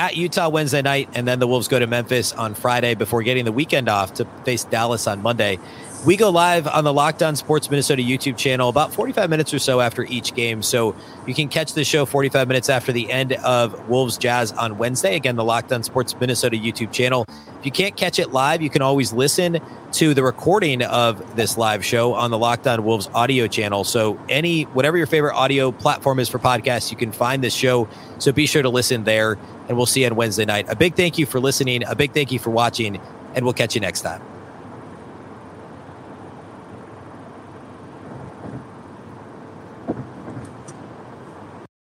at 0.00 0.16
Utah 0.16 0.48
Wednesday 0.48 0.80
night, 0.80 1.10
and 1.14 1.28
then 1.28 1.40
the 1.40 1.46
Wolves 1.46 1.68
go 1.68 1.78
to 1.78 1.86
Memphis 1.86 2.32
on 2.32 2.54
Friday 2.54 2.94
before 2.94 3.22
getting 3.22 3.44
the 3.44 3.52
weekend 3.52 3.86
off 3.86 4.14
to 4.14 4.24
face 4.46 4.64
Dallas 4.64 5.06
on 5.06 5.20
Monday. 5.20 5.58
We 6.06 6.16
go 6.16 6.30
live 6.30 6.66
on 6.66 6.84
the 6.84 6.94
Locked 6.94 7.22
On 7.22 7.36
Sports 7.36 7.70
Minnesota 7.70 8.00
YouTube 8.00 8.38
channel 8.38 8.70
about 8.70 8.90
45 8.90 9.28
minutes 9.28 9.52
or 9.52 9.58
so 9.58 9.82
after 9.82 10.02
each 10.04 10.32
game. 10.34 10.62
So 10.62 10.96
you 11.26 11.34
can 11.34 11.48
catch 11.48 11.74
the 11.74 11.84
show 11.84 12.06
45 12.06 12.48
minutes 12.48 12.70
after 12.70 12.90
the 12.90 13.12
end 13.12 13.34
of 13.34 13.86
Wolves 13.86 14.16
Jazz 14.16 14.50
on 14.52 14.78
Wednesday. 14.78 15.14
Again, 15.14 15.36
the 15.36 15.44
Locked 15.44 15.70
On 15.74 15.82
Sports 15.82 16.16
Minnesota 16.18 16.56
YouTube 16.56 16.90
channel. 16.90 17.26
If 17.58 17.66
you 17.66 17.70
can't 17.70 17.96
catch 17.96 18.18
it 18.18 18.32
live, 18.32 18.62
you 18.62 18.70
can 18.70 18.80
always 18.80 19.12
listen 19.12 19.60
to 19.92 20.14
the 20.14 20.22
recording 20.22 20.82
of 20.82 21.36
this 21.36 21.58
live 21.58 21.84
show 21.84 22.14
on 22.14 22.30
the 22.30 22.38
Locked 22.38 22.66
On 22.66 22.82
Wolves 22.82 23.10
audio 23.12 23.46
channel. 23.46 23.84
So 23.84 24.18
any 24.30 24.62
whatever 24.62 24.96
your 24.96 25.06
favorite 25.06 25.34
audio 25.34 25.70
platform 25.70 26.18
is 26.18 26.30
for 26.30 26.38
podcasts, 26.38 26.90
you 26.90 26.96
can 26.96 27.12
find 27.12 27.44
this 27.44 27.54
show. 27.54 27.90
So 28.18 28.32
be 28.32 28.46
sure 28.46 28.62
to 28.62 28.70
listen 28.70 29.04
there 29.04 29.36
and 29.68 29.76
we'll 29.76 29.84
see 29.84 30.00
you 30.00 30.06
on 30.06 30.16
Wednesday 30.16 30.46
night. 30.46 30.64
A 30.70 30.76
big 30.76 30.94
thank 30.94 31.18
you 31.18 31.26
for 31.26 31.40
listening. 31.40 31.84
A 31.86 31.94
big 31.94 32.14
thank 32.14 32.32
you 32.32 32.38
for 32.38 32.48
watching, 32.48 32.98
and 33.34 33.44
we'll 33.44 33.52
catch 33.52 33.74
you 33.74 33.82
next 33.82 34.00
time. 34.00 34.29